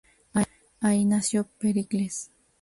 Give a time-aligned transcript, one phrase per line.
[0.81, 2.17] Allí nació Pericles.